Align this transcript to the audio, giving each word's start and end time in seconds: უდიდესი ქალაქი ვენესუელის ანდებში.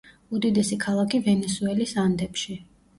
უდიდესი 0.37 0.79
ქალაქი 0.87 1.21
ვენესუელის 1.29 1.97
ანდებში. 2.09 2.63